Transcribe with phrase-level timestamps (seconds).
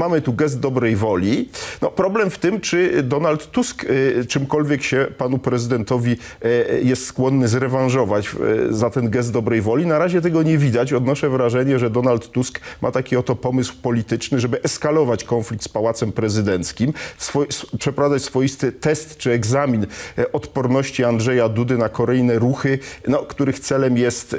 [0.00, 1.48] mamy tu gest dobrej woli.
[1.82, 7.48] No, problem w tym, czy Donald Tusk y, czymkolwiek się panu prezydentowi y, jest skłonny
[7.48, 8.34] zrewanżować
[8.70, 9.86] y, za ten gest dobrej woli.
[9.86, 10.92] Na razie tego nie widać.
[10.92, 16.12] Odnoszę wrażenie, że Donald Tusk ma taki oto pomysł polityczny, żeby eskalować konflikt z Pałacem
[16.12, 17.46] Prezydenckim, swoj,
[17.78, 19.86] przeprowadzać swoisty test czy egzamin
[20.32, 22.78] odporności Andrzeja Dudy na kolejne ruchy,
[23.08, 24.36] no, których celem jest,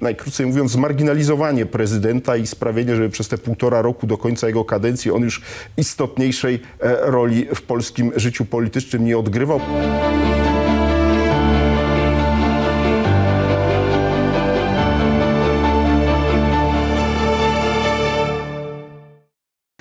[0.00, 5.10] najkrócej mówiąc, zmarginalizowanie prezydenta i sprawienie, żeby przez te półtora roku do końca jego kadencji
[5.10, 5.42] on już
[5.76, 6.60] istotniejszej
[7.00, 9.60] roli w polskim życiu politycznym nie odgrywał.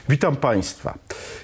[0.09, 0.98] Witam Państwa.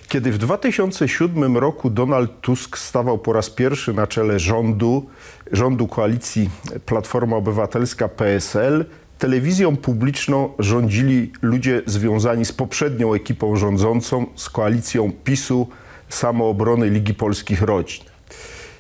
[0.08, 5.10] Kiedy w 2007 roku Donald Tusk stawał po raz pierwszy na czele rządu,
[5.52, 6.50] rządu koalicji
[6.86, 8.86] Platforma Obywatelska PSL,
[9.20, 15.68] telewizją publiczną rządzili ludzie związani z poprzednią ekipą rządzącą, z koalicją PiSu,
[16.10, 18.04] Samoobrony Ligi Polskich Rodzin.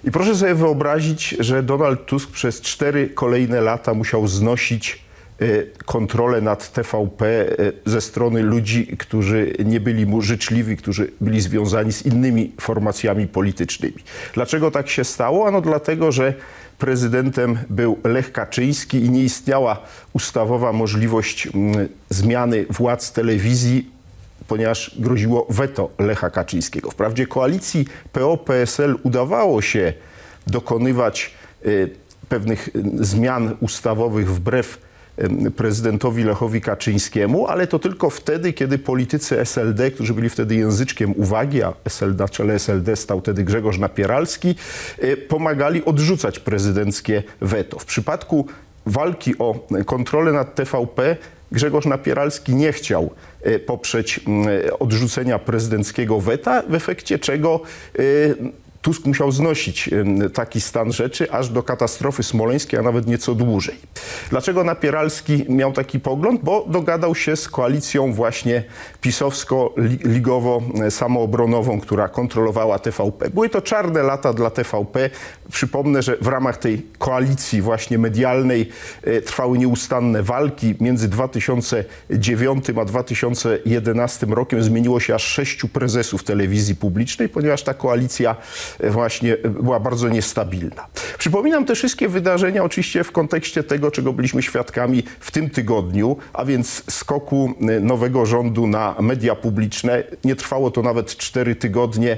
[0.03, 5.03] I proszę sobie wyobrazić, że Donald Tusk przez cztery kolejne lata musiał znosić
[5.39, 5.45] e,
[5.85, 11.93] kontrolę nad TVP e, ze strony ludzi, którzy nie byli mu życzliwi, którzy byli związani
[11.93, 13.97] z innymi formacjami politycznymi.
[14.33, 15.47] Dlaczego tak się stało?
[15.47, 16.33] Ano dlatego, że
[16.77, 19.81] prezydentem był Lech Kaczyński i nie istniała
[20.13, 23.93] ustawowa możliwość mm, zmiany władz telewizji
[24.47, 26.91] ponieważ groziło weto Lecha Kaczyńskiego.
[26.91, 29.93] Wprawdzie koalicji PO-PSL udawało się
[30.47, 31.33] dokonywać
[31.65, 31.89] y,
[32.29, 32.71] pewnych y,
[33.05, 34.77] zmian ustawowych wbrew
[35.55, 41.63] prezydentowi Lechowi Kaczyńskiemu, ale to tylko wtedy, kiedy politycy SLD, którzy byli wtedy języczkiem uwagi,
[41.63, 44.55] a SLD, na czele SLD stał wtedy Grzegorz Napieralski,
[45.27, 47.79] pomagali odrzucać prezydenckie weto.
[47.79, 48.47] W przypadku
[48.85, 51.17] walki o kontrolę nad TVP
[51.51, 54.19] Grzegorz Napieralski nie chciał e, poprzeć
[54.79, 57.61] odrzucenia prezydenckiego weta, w efekcie czego
[57.99, 58.01] e,
[58.83, 59.89] Tusk musiał znosić
[60.33, 63.75] taki stan rzeczy aż do katastrofy smoleńskiej, a nawet nieco dłużej.
[64.29, 66.41] Dlaczego Napieralski miał taki pogląd?
[66.43, 68.63] Bo dogadał się z koalicją właśnie
[69.01, 73.29] pisowsko-ligowo-samoobronową, która kontrolowała TVP.
[73.29, 75.09] Były to czarne lata dla TVP.
[75.51, 78.69] Przypomnę, że w ramach tej koalicji właśnie medialnej
[79.03, 80.75] e, trwały nieustanne walki.
[80.79, 88.35] Między 2009 a 2011 rokiem zmieniło się aż sześciu prezesów telewizji publicznej, ponieważ ta koalicja
[88.79, 90.87] właśnie była bardzo niestabilna.
[91.17, 96.45] Przypominam te wszystkie wydarzenia oczywiście w kontekście tego, czego byliśmy świadkami w tym tygodniu, a
[96.45, 100.03] więc skoku nowego rządu na media publiczne.
[100.23, 102.17] Nie trwało to nawet 4 tygodnie,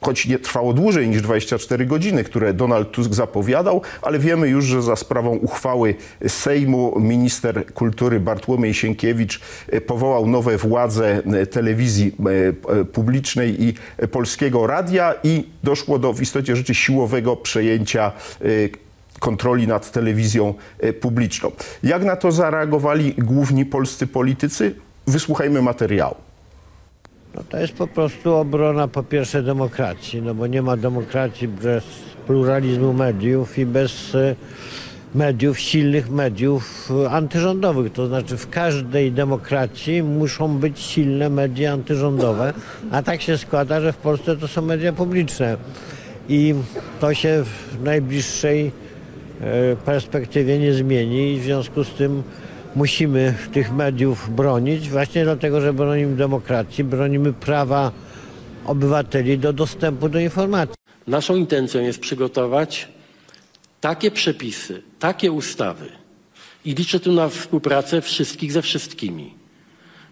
[0.00, 4.82] choć nie trwało dłużej niż 24 godziny, które Donald Tusk zapowiadał, ale wiemy już, że
[4.82, 5.94] za sprawą uchwały
[6.28, 9.40] Sejmu minister kultury Bartłomiej Sienkiewicz
[9.86, 12.12] powołał nowe władze telewizji
[12.68, 13.74] e, publicznej i
[14.08, 18.12] Polskiego Radia i do doszło do w istocie rzeczy siłowego przejęcia
[18.44, 18.70] y,
[19.20, 21.52] kontroli nad telewizją y, publiczną.
[21.82, 24.74] Jak na to zareagowali główni polscy politycy?
[25.06, 26.14] Wysłuchajmy materiału.
[27.34, 31.84] No to jest po prostu obrona po pierwsze demokracji, no bo nie ma demokracji bez
[32.26, 34.36] pluralizmu mediów i bez y,
[35.14, 37.92] mediów, silnych mediów antyrządowych.
[37.92, 42.52] To znaczy w każdej demokracji muszą być silne media antyrządowe,
[42.90, 45.56] a tak się składa, że w Polsce to są media publiczne.
[46.28, 46.54] I
[47.00, 48.70] to się w najbliższej
[49.40, 52.22] e, perspektywie nie zmieni i w związku z tym
[52.76, 57.92] musimy tych mediów bronić właśnie dlatego, że bronimy demokracji, bronimy prawa
[58.66, 60.74] obywateli do dostępu do informacji.
[61.06, 62.88] Naszą intencją jest przygotować
[63.82, 65.86] takie przepisy, takie ustawy
[66.64, 69.34] i liczę tu na współpracę wszystkich ze wszystkimi,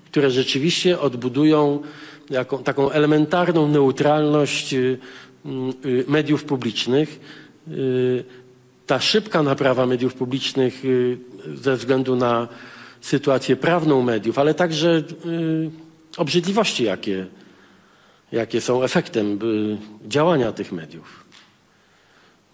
[0.04, 1.82] które rzeczywiście odbudują
[2.30, 4.98] jaką, taką elementarną neutralność y,
[5.86, 7.20] y, mediów publicznych.
[7.68, 8.24] Y,
[8.86, 10.82] ta szybka naprawa mediów publicznych
[11.54, 12.48] ze względu na
[13.00, 15.02] sytuację prawną mediów, ale także
[16.16, 17.26] obrzydliwości, jakie,
[18.32, 19.38] jakie są efektem
[20.08, 21.29] działania tych mediów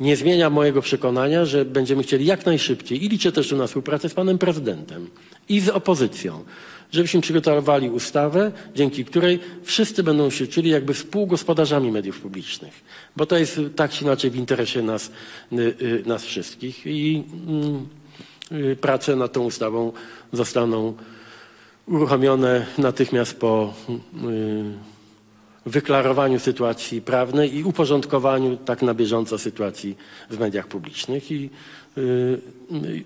[0.00, 4.14] nie zmienia mojego przekonania, że będziemy chcieli jak najszybciej i liczę też na współpracę z
[4.14, 5.10] panem prezydentem
[5.48, 6.44] i z opozycją,
[6.92, 12.84] żebyśmy przygotowali ustawę, dzięki której wszyscy będą się czuli jakby współgospodarzami mediów publicznych,
[13.16, 15.10] bo to jest tak czy inaczej w interesie nas,
[15.52, 17.24] y, y, nas wszystkich i
[18.52, 19.92] y, prace nad tą ustawą
[20.32, 20.94] zostaną
[21.86, 23.74] uruchomione natychmiast po
[25.66, 29.96] wyklarowaniu sytuacji prawnej i uporządkowaniu tak na bieżąco sytuacji
[30.30, 31.30] w mediach publicznych.
[31.30, 31.50] I,
[31.96, 33.04] yy,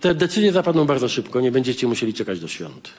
[0.00, 2.90] Te decyzje zapadną bardzo szybko, nie będziecie musieli czekać do świąt.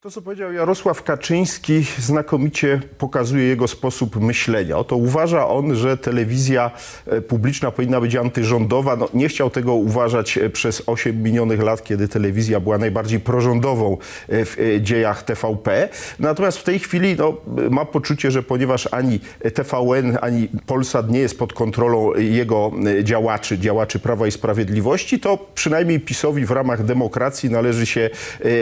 [0.00, 4.78] To, co powiedział Jarosław Kaczyński, znakomicie pokazuje jego sposób myślenia.
[4.78, 6.70] Oto uważa on, że telewizja
[7.06, 8.96] e, publiczna powinna być antyrządowa.
[8.96, 13.98] No, nie chciał tego uważać e, przez 8 minionych lat, kiedy telewizja była najbardziej prorządową
[14.28, 15.88] e, w dziejach TVP.
[16.18, 17.36] Natomiast w tej chwili no,
[17.70, 19.20] ma poczucie, że ponieważ ani
[19.54, 22.72] TVN, ani Polsat nie jest pod kontrolą jego
[23.02, 28.10] działaczy, działaczy Prawa i Sprawiedliwości, to przynajmniej PiSowi w ramach demokracji należy się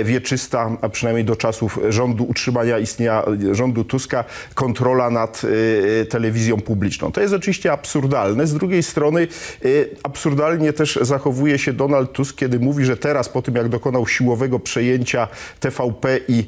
[0.05, 3.23] wieczysta, a przynajmniej do czasów rządu utrzymania istnienia
[3.53, 4.25] rządu Tuska
[4.55, 7.13] kontrola nad y, telewizją publiczną.
[7.13, 8.47] To jest oczywiście absurdalne.
[8.47, 9.29] Z drugiej strony
[9.65, 14.07] y, absurdalnie też zachowuje się Donald Tusk, kiedy mówi, że teraz po tym jak dokonał
[14.07, 15.29] siłowego przejęcia
[15.61, 16.47] TVP i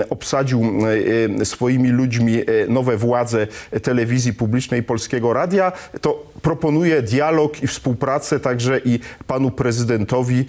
[0.00, 0.62] y, obsadził
[1.44, 3.46] swoimi ludźmi nowe władze
[3.82, 10.44] telewizji publicznej Polskiego Radia, to proponuje dialog i współpracę także i panu prezydentowi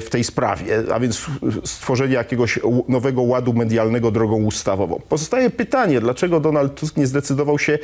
[0.00, 1.26] w tej sprawie, a więc
[1.64, 2.58] stworzenie jakiegoś
[2.88, 5.00] nowego ładu medialnego drogą ustawową.
[5.08, 7.78] Pozostaje pytanie, dlaczego Donald Tusk nie zdecydował się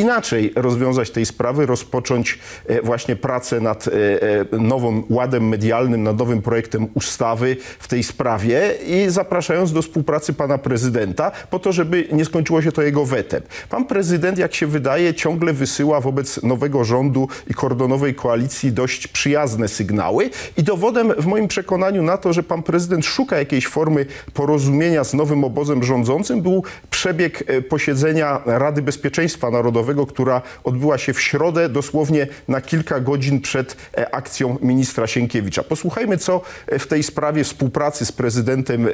[0.00, 6.18] inaczej rozwiązać tej sprawy, rozpocząć e, właśnie pracę nad e, e, nowym ładem medialnym, nad
[6.18, 12.08] nowym projektem ustawy w tej sprawie i zapraszając do współpracy pana prezydenta po to, żeby
[12.12, 13.42] nie skończyło się to jego wetem.
[13.68, 19.68] Pan prezydent, jak się wydaje, ciągle wysyła wobec nowego rządu i kordonowej koalicji dość przyjazne
[19.68, 25.04] sygnały i dowodem w moim przekonaniu na to, że pan prezydent szuka jakiejś formy porozumienia
[25.04, 31.68] z nowym obozem rządzącym był przebieg posiedzenia Rady Bezpieczeństwa Narodowego która odbyła się w środę,
[31.68, 35.62] dosłownie na kilka godzin przed e, akcją ministra Sienkiewicza.
[35.62, 38.88] Posłuchajmy, co e, w tej sprawie współpracy z prezydentem,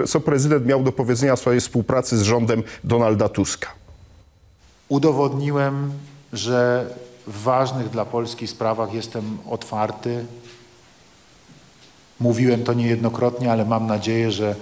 [0.00, 3.68] e, co prezydent miał do powiedzenia w swojej współpracy z rządem Donalda Tuska.
[4.88, 5.92] Udowodniłem,
[6.32, 6.86] że
[7.26, 10.24] w ważnych dla Polski sprawach jestem otwarty.
[12.20, 14.54] Mówiłem to niejednokrotnie, ale mam nadzieję, że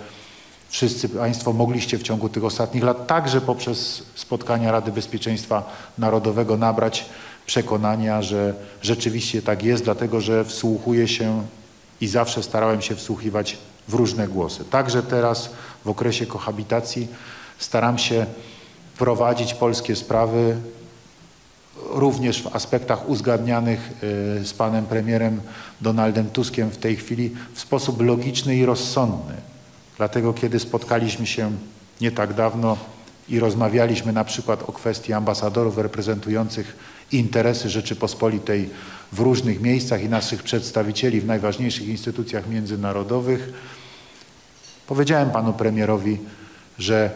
[0.69, 7.05] wszyscy Państwo mogliście w ciągu tych ostatnich lat, także poprzez spotkania Rady Bezpieczeństwa Narodowego, nabrać
[7.47, 11.43] przekonania, że rzeczywiście tak jest, dlatego że wsłuchuję się
[12.01, 13.59] i zawsze starałem się wsłuchiwać
[13.89, 14.65] w różne głosy.
[14.65, 15.51] Także teraz
[15.85, 17.09] w okresie kohabitacji
[17.59, 18.27] staram się
[18.99, 20.57] prowadzić polskie sprawy
[21.91, 23.93] również w aspektach uzgadnianych
[24.41, 25.41] y, z panem premierem
[25.81, 29.35] Donaldem Tuskiem w tej chwili w sposób logiczny i rozsądny.
[29.97, 31.53] Dlatego kiedy spotkaliśmy się
[32.01, 32.77] nie tak dawno
[33.29, 36.77] i rozmawialiśmy na przykład o kwestii ambasadorów reprezentujących
[37.13, 38.71] interesy Rzeczypospolitej
[39.13, 43.53] w różnych miejscach i naszych przedstawicieli w najważniejszych instytucjach międzynarodowych,
[44.87, 46.19] powiedziałem panu premierowi,
[46.79, 47.11] że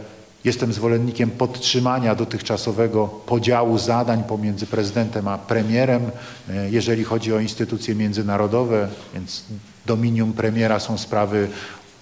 [0.45, 6.11] jestem zwolennikiem podtrzymania dotychczasowego podziału zadań pomiędzy prezydentem a premierem,
[6.51, 9.45] e, jeżeli chodzi o instytucje międzynarodowe, więc
[9.87, 11.49] dominium premiera są sprawy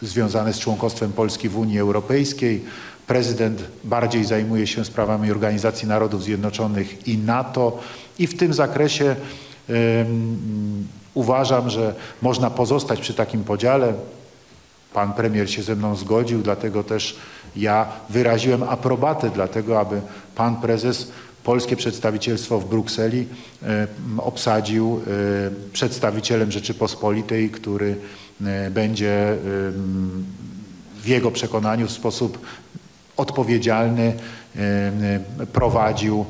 [0.02, 2.64] związane z członkostwem Polski w Unii Europejskiej.
[3.06, 7.78] Prezydent bardziej zajmuje się sprawami Organizacji Narodów Zjednoczonych i NATO
[8.18, 9.16] i w tym zakresie
[9.68, 13.94] um, uważam, że można pozostać przy takim podziale.
[14.94, 17.16] Pan premier się ze mną zgodził, dlatego też
[17.56, 20.00] ja wyraziłem aprobatę dla tego, aby
[20.34, 21.10] pan prezes
[21.44, 23.26] polskie przedstawicielstwo w Brukseli
[24.18, 25.00] obsadził
[25.72, 27.96] przedstawicielem Rzeczypospolitej, który
[28.70, 29.36] będzie
[31.02, 32.46] w jego przekonaniu w sposób
[33.16, 34.12] odpowiedzialny
[34.56, 36.26] e, prowadził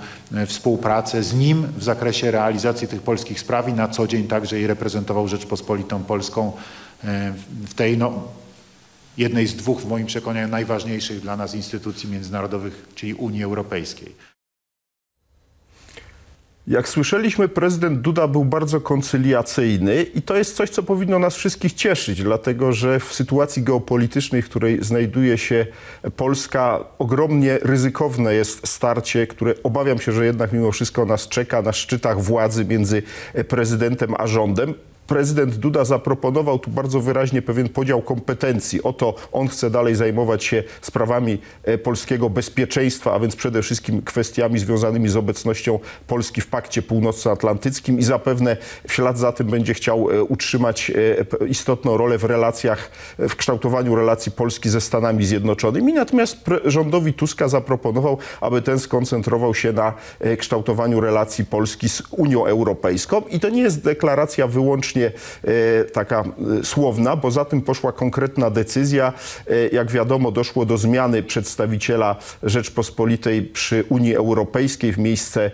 [0.47, 4.67] współpracę z nim w zakresie realizacji tych polskich spraw i na co dzień także i
[4.67, 6.53] reprezentował Rzeczpospolitą Polską
[7.67, 8.23] w tej no,
[9.19, 14.15] jednej z dwóch w moim przekonaniu najważniejszych dla nas instytucji międzynarodowych, czyli Unii Europejskiej.
[16.69, 21.73] Jak słyszeliśmy, prezydent Duda był bardzo koncyliacyjny i to jest coś, co powinno nas wszystkich
[21.73, 25.67] cieszyć, dlatego że w sytuacji geopolitycznej, w której znajduje się
[26.17, 31.73] Polska, ogromnie ryzykowne jest starcie, które obawiam się, że jednak mimo wszystko nas czeka na
[31.73, 33.03] szczytach władzy między
[33.49, 34.75] prezydentem a rządem
[35.09, 38.83] prezydent Duda zaproponował tu bardzo wyraźnie pewien podział kompetencji.
[38.83, 44.59] Oto on chce dalej zajmować się sprawami e, polskiego bezpieczeństwa, a więc przede wszystkim kwestiami
[44.59, 48.57] związanymi z obecnością Polski w Pakcie Północnoatlantyckim i zapewne
[48.89, 53.95] w ślad za tym będzie chciał e, utrzymać e, istotną rolę w relacjach, w kształtowaniu
[53.95, 55.93] relacji Polski ze Stanami Zjednoczonymi.
[55.93, 59.93] Natomiast rządowi Tuska zaproponował, aby ten skoncentrował się na
[60.39, 63.23] kształtowaniu relacji Polski z Unią Europejską.
[63.31, 65.29] I to nie jest deklaracja wyłącznie wyłącznie
[65.93, 66.25] taka
[66.63, 69.13] słowna, bo za tym poszła konkretna decyzja.
[69.73, 75.51] Jak wiadomo, doszło do zmiany przedstawiciela Rzeczpospolitej przy Unii Europejskiej w miejsce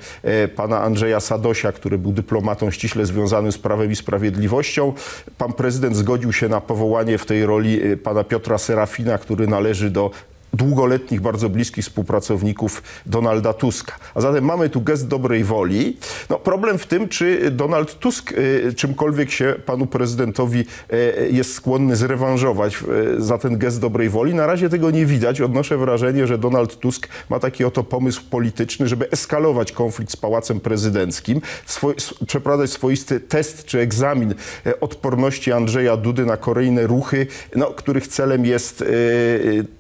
[0.57, 4.93] pana Andrzeja Sadosia, który był dyplomatą ściśle związanym z Prawem i Sprawiedliwością.
[5.39, 10.11] Pan prezydent zgodził się na powołanie w tej roli pana Piotra Serafina, który należy do
[10.55, 13.93] długoletnich, bardzo bliskich współpracowników Donalda Tuska.
[14.15, 15.97] A zatem mamy tu gest dobrej woli.
[16.31, 21.97] No, problem w tym, czy Donald Tusk y, czymkolwiek się panu prezydentowi y, jest skłonny
[21.97, 22.77] zrewanżować
[23.19, 24.35] y, za ten gest dobrej woli.
[24.35, 25.41] Na razie tego nie widać.
[25.41, 30.61] Odnoszę wrażenie, że Donald Tusk ma taki oto pomysł polityczny, żeby eskalować konflikt z Pałacem
[30.61, 31.95] Prezydenckim, swoj,
[32.27, 34.35] przeprowadzać swoisty test czy egzamin
[34.81, 38.85] odporności Andrzeja Dudy na kolejne ruchy, no, których celem jest,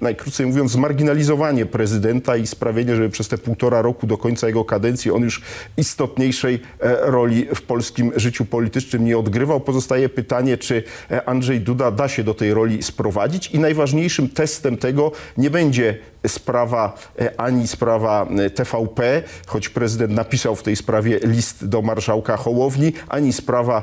[0.00, 4.64] najkrócej mówiąc, mówiąc, zmarginalizowanie prezydenta i sprawienie, żeby przez te półtora roku do końca jego
[4.64, 5.42] kadencji on już
[5.76, 9.60] istotniejszej e, roli w polskim życiu politycznym nie odgrywał.
[9.60, 14.76] Pozostaje pytanie, czy e, Andrzej Duda da się do tej roli sprowadzić i najważniejszym testem
[14.76, 21.68] tego nie będzie sprawa e, ani sprawa TVP, choć prezydent napisał w tej sprawie list
[21.68, 23.82] do marszałka Hołowni, ani sprawa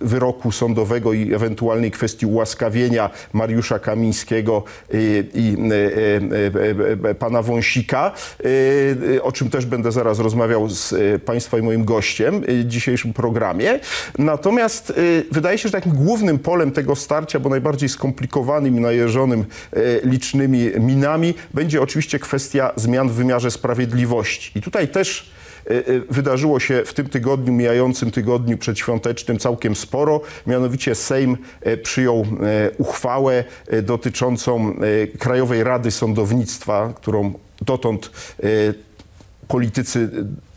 [0.00, 4.64] wyroku sądowego i ewentualnej kwestii ułaskawienia Mariusza Kamińskiego
[5.34, 8.12] i e, e, e, pana Wąsika,
[9.22, 13.80] o czym też będę zaraz rozmawiał z Państwa i moim gościem w dzisiejszym programie.
[14.18, 14.92] Natomiast
[15.32, 19.44] wydaje się, że takim głównym polem tego starcia, bo najbardziej skomplikowanym i najeżonym
[20.02, 24.58] licznymi minami, będzie oczywiście kwestia zmian w wymiarze sprawiedliwości.
[24.58, 25.35] I tutaj też
[26.10, 30.20] wydarzyło się w tym tygodniu, mijającym tygodniu przedświątecznym całkiem sporo.
[30.46, 32.26] Mianowicie Sejm e, przyjął
[32.78, 33.44] uchwałę
[33.82, 34.76] dotyczącą
[35.18, 37.32] Krajowej Rady Sądownictwa, którą
[37.62, 38.10] dotąd
[39.48, 40.08] politycy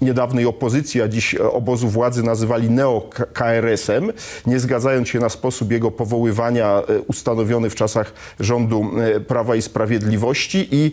[0.01, 4.13] niedawnej opozycji, a dziś obozu władzy nazywali neo-KRS-em,
[4.45, 9.61] nie zgadzając się na sposób jego powoływania e, ustanowiony w czasach rządu e, Prawa i
[9.61, 10.91] Sprawiedliwości i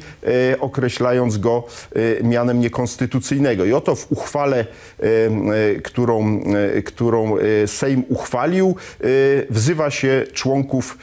[0.53, 1.65] e, określając go
[2.23, 3.65] mianem niekonstytucyjnego.
[3.65, 4.67] I oto w uchwale,
[5.85, 6.41] którą,
[6.85, 7.37] którą
[7.67, 8.77] Sejm uchwalił,
[9.51, 10.99] wzywa się członków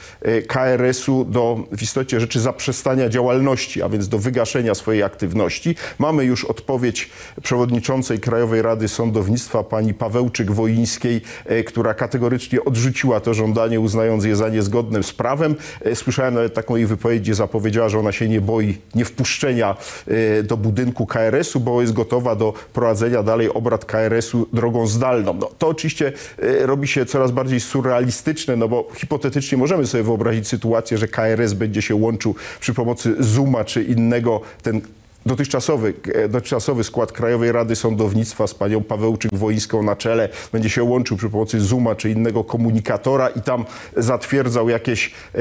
[0.46, 5.76] KRS-u do w istocie rzeczy zaprzestania działalności, a więc do wygaszenia swojej aktywności.
[5.98, 7.10] Mamy już odpowiedź
[7.42, 14.36] przewodniczącego przewodniczącej Krajowej Rady Sądownictwa pani Pawełczyk-Woińskiej, e, która kategorycznie odrzuciła to żądanie, uznając je
[14.36, 15.54] za niezgodne z prawem.
[15.80, 20.42] E, słyszałem nawet taką jej wypowiedź, gdzie zapowiedziała, że ona się nie boi niewpuszczenia e,
[20.42, 25.34] do budynku KRS-u, bo jest gotowa do prowadzenia dalej obrad KRS-u drogą zdalną.
[25.34, 26.12] No, to oczywiście
[26.60, 31.82] robi się coraz bardziej surrealistyczne, no bo hipotetycznie możemy sobie wyobrazić sytuację, że KRS będzie
[31.82, 34.80] się łączył przy pomocy Zooma czy innego, ten
[35.26, 41.16] dotychczasowy, e, dotychczasowy skład Krajowej Rady Sądownictwa z panią Pawełczyk-Woińską na czele będzie się łączył
[41.16, 43.64] przy pomocy Zooma czy innego komunikatora i tam
[43.96, 45.38] zatwierdzał jakieś e,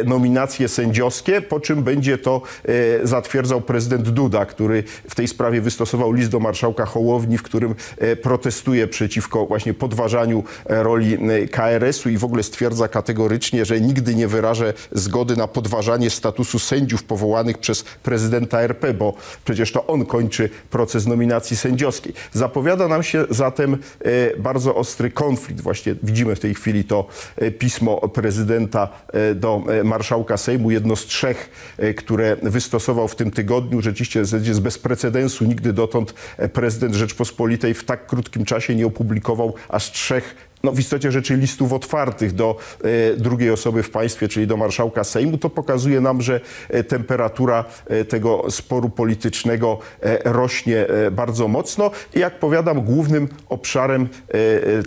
[0.00, 5.60] e, nominacje sędziowskie, po czym będzie to e, zatwierdzał prezydent Duda, który w tej sprawie
[5.60, 11.18] wystosował list do marszałka Hołowni, w którym e, protestuje przeciwko właśnie podważaniu e, roli
[11.50, 17.02] KRS-u i w ogóle stwierdza kategorycznie, że nigdy nie wyrażę zgody na podważanie statusu sędziów
[17.02, 19.07] powołanych przez prezydenta RP, bo
[19.44, 22.14] przecież to on kończy proces nominacji sędziowskiej.
[22.32, 25.60] Zapowiada nam się zatem e, bardzo ostry konflikt.
[25.60, 31.04] Właśnie widzimy w tej chwili to e, pismo prezydenta e, do marszałka Sejmu, jedno z
[31.04, 31.50] trzech,
[31.96, 33.82] które wystosował w tym tygodniu.
[33.82, 35.44] Rzeczywiście jest bez precedensu.
[35.44, 36.14] Nigdy dotąd
[36.52, 41.72] prezydent Rzeczpospolitej w tak krótkim czasie nie opublikował aż trzech no, w istocie rzeczy listów
[41.72, 46.40] otwartych do e, drugiej osoby w państwie, czyli do marszałka Sejmu, to pokazuje nam, że
[46.68, 49.78] e, temperatura e, tego sporu politycznego
[50.24, 51.90] rośnie bardzo mocno.
[52.14, 54.08] I jak powiadam, głównym obszarem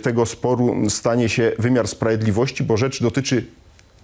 [0.02, 3.44] tego sporu stanie się wymiar sprawiedliwości, bo rzecz dotyczy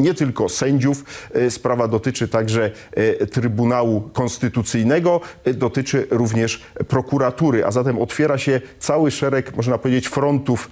[0.01, 1.05] nie tylko sędziów.
[1.35, 8.61] E, sprawa dotyczy także e, Trybunału Konstytucyjnego, e, dotyczy również prokuratury, a zatem otwiera się
[8.79, 10.71] cały szereg, można powiedzieć, frontów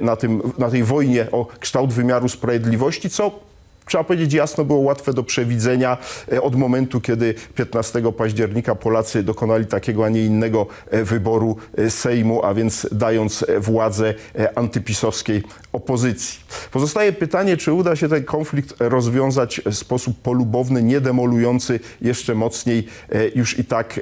[0.00, 3.40] na, tym, na tej wojnie o kształt wymiaru sprawiedliwości, co
[3.86, 5.98] trzeba powiedzieć jasno, było łatwe do przewidzenia
[6.32, 11.90] e, od momentu, kiedy 15 października Polacy dokonali takiego, a nie innego e, wyboru e,
[11.90, 14.14] Sejmu, a więc dając władzę
[14.54, 16.40] antypisowskiej opozycji.
[16.72, 22.86] Pozostaje pytanie, czy uda się ten konflikt rozwiązać w sposób polubowny, nie demolujący jeszcze mocniej
[23.34, 24.00] już i tak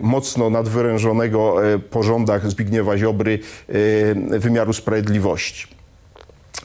[0.00, 1.56] mocno nadwyrężonego
[1.90, 3.38] po rządach Zbigniewa Ziobry
[4.30, 5.71] wymiaru sprawiedliwości.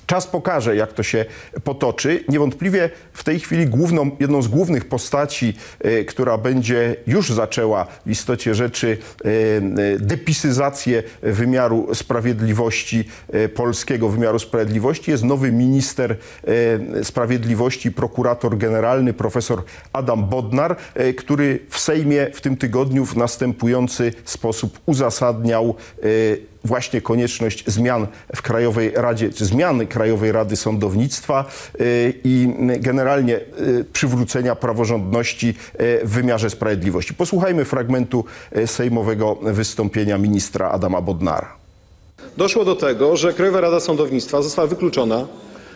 [0.07, 1.25] Czas pokaże, jak to się
[1.63, 2.23] potoczy.
[2.27, 8.11] Niewątpliwie w tej chwili główną, jedną z głównych postaci, e, która będzie już zaczęła w
[8.11, 13.09] istocie rzeczy e, e, depisyzację wymiaru sprawiedliwości,
[13.55, 16.17] polskiego wymiaru sprawiedliwości, jest nowy minister
[17.03, 20.75] sprawiedliwości, prokurator generalny, profesor Adam Bodnar,
[21.17, 25.75] który w Sejmie w tym tygodniu w następujący sposób uzasadniał
[26.67, 31.45] właśnie konieczność zmian w Krajowej Radzie, czy zmiany Krajowej Rady Sądownictwa
[31.81, 32.47] y, i
[32.79, 37.13] generalnie y, przywrócenia praworządności y, w wymiarze sprawiedliwości.
[37.13, 38.25] Posłuchajmy fragmentu
[38.65, 41.55] sejmowego wystąpienia ministra Adama Bodnara.
[42.37, 45.27] Doszło do tego, że Krajowa Rada Sądownictwa została wykluczona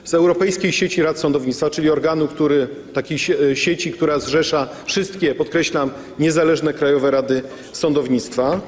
[0.03, 5.91] z Europejskiej Sieci Rad Sądownictwa, czyli organu, który, takiej sie- sieci, która zrzesza wszystkie, podkreślam,
[6.19, 7.41] niezależne Krajowe Rady
[7.73, 8.59] Sądownictwa,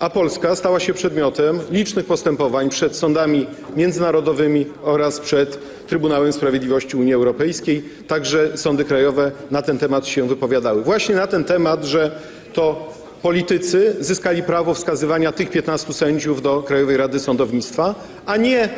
[0.00, 7.14] a Polska stała się przedmiotem licznych postępowań przed sądami międzynarodowymi oraz przed Trybunałem Sprawiedliwości Unii
[7.14, 7.82] Europejskiej.
[8.06, 10.82] Także sądy krajowe na ten temat się wypowiadały.
[10.82, 12.20] Właśnie na ten temat, że
[12.52, 12.92] to
[13.22, 17.94] politycy zyskali prawo wskazywania tych 15 sędziów do Krajowej Rady Sądownictwa,
[18.26, 18.68] a nie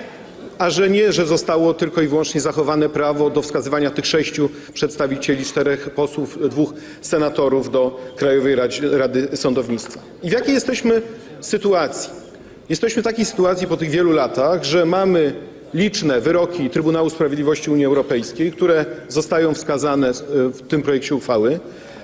[0.63, 5.45] a że nie, że zostało tylko i wyłącznie zachowane prawo do wskazywania tych sześciu przedstawicieli,
[5.45, 8.57] czterech posłów, dwóch senatorów do Krajowej
[8.93, 10.01] Rady Sądownictwa.
[10.23, 11.03] I w jakiej jesteśmy
[11.41, 12.11] sytuacji?
[12.69, 15.33] Jesteśmy w takiej sytuacji po tych wielu latach, że mamy
[15.75, 21.61] liczne wyroki Trybunału Sprawiedliwości Unii Europejskiej, które zostają wskazane w tym projekcie uchwały.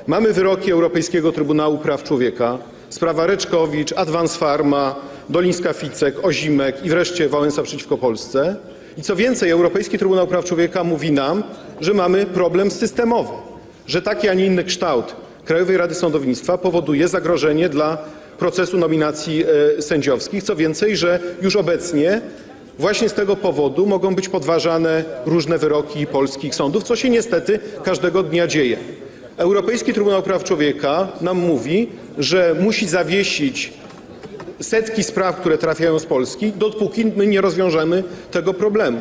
[0.06, 2.58] Mamy wyroki Europejskiego Trybunału Praw Człowieka,
[2.90, 4.96] sprawa Reczkowicz, Advance Pharma,
[5.30, 8.56] Dolińska-Ficek, Ozimek i wreszcie Wałęsa przeciwko Polsce.
[8.96, 11.42] I co więcej, Europejski Trybunał Praw Człowieka mówi nam,
[11.80, 13.32] że mamy problem systemowy,
[13.86, 17.98] że taki, a nie inny kształt Krajowej Rady Sądownictwa powoduje zagrożenie dla
[18.38, 19.44] procesu nominacji
[19.78, 20.42] e, sędziowskich.
[20.42, 22.20] Co więcej, że już obecnie
[22.78, 28.22] Właśnie z tego powodu mogą być podważane różne wyroki polskich sądów, co się niestety każdego
[28.22, 28.76] dnia dzieje.
[29.36, 33.72] Europejski Trybunał Praw Człowieka nam mówi, że musi zawiesić
[34.60, 39.00] setki spraw, które trafiają z Polski, dopóki my nie rozwiążemy tego problemu.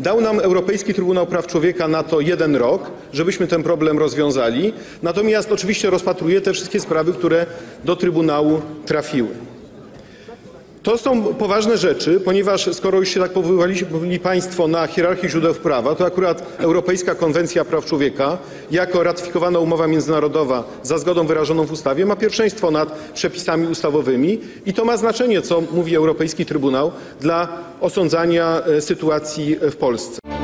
[0.00, 5.52] Dał nam Europejski Trybunał Praw Człowieka na to jeden rok, żebyśmy ten problem rozwiązali, natomiast
[5.52, 7.46] oczywiście rozpatruje te wszystkie sprawy, które
[7.84, 9.47] do Trybunału trafiły.
[10.88, 13.74] To są poważne rzeczy, ponieważ skoro już się tak powoływali
[14.22, 18.38] Państwo na hierarchię źródeł prawa, to akurat Europejska Konwencja Praw Człowieka
[18.70, 24.74] jako ratyfikowana umowa międzynarodowa za zgodą wyrażoną w ustawie ma pierwszeństwo nad przepisami ustawowymi i
[24.74, 27.48] to ma znaczenie, co mówi Europejski Trybunał dla
[27.80, 30.37] osądzania e, sytuacji w Polsce.